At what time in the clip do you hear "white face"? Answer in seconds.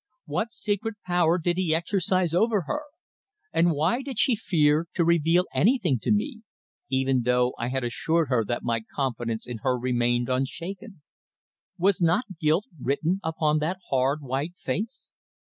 14.23-15.11